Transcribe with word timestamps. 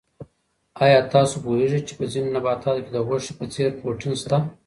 آیا 0.83 0.99
تاسو 1.13 1.35
پوهېږئ 1.43 1.81
چې 1.87 1.93
په 1.99 2.05
ځینو 2.11 2.29
نباتاتو 2.35 2.83
کې 2.85 2.91
د 2.93 2.97
غوښې 3.07 3.33
په 3.39 3.45
څېر 3.53 3.69
پروټین 3.79 4.13
شته؟ 4.21 4.37